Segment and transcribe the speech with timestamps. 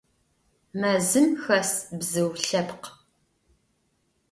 [0.79, 2.89] Mezım xes bzıu lhepkh.